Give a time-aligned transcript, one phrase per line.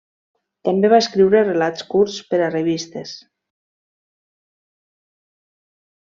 [0.67, 3.13] També va escriure relats curts per a revistes.